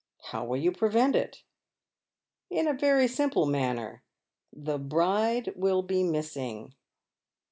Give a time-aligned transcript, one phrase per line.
[0.31, 1.43] "How will you prevent it?"
[2.17, 2.19] *'
[2.49, 4.01] In a very simple manner.
[4.51, 6.73] The bride will be missing."